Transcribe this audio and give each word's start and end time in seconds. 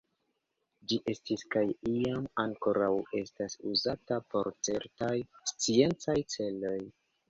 Ĝi 0.93 0.97
estis, 1.13 1.43
kaj 1.57 1.63
iam 1.91 2.25
ankoraŭ 2.45 2.89
estas, 3.23 3.59
uzata 3.75 4.21
por 4.35 4.53
certaj 4.71 5.15
sciencaj 5.55 6.23
celoj. 6.39 6.79